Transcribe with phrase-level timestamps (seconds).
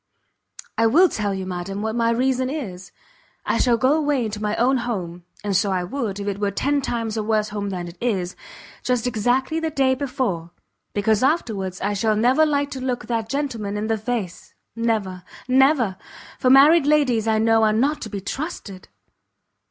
[0.79, 2.91] "I will tell you, madam, what my reason is;
[3.45, 6.49] I shall go away to my own home, and so I would if it were
[6.49, 8.35] ten times a worse home than it is!
[8.81, 10.49] just exactly the day before.
[10.95, 15.97] Because afterwards I shall never like to look that gentleman in the face, never, never!
[16.39, 18.87] for married ladies I know are not to be trusted!"